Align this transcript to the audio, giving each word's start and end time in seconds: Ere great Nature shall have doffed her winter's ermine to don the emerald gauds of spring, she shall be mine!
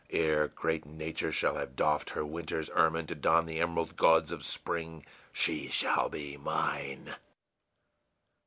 Ere 0.09 0.47
great 0.47 0.83
Nature 0.83 1.31
shall 1.31 1.57
have 1.57 1.75
doffed 1.75 2.09
her 2.09 2.25
winter's 2.25 2.71
ermine 2.71 3.05
to 3.05 3.13
don 3.13 3.45
the 3.45 3.59
emerald 3.59 3.95
gauds 3.95 4.31
of 4.31 4.41
spring, 4.43 5.05
she 5.31 5.67
shall 5.67 6.09
be 6.09 6.37
mine! 6.37 7.15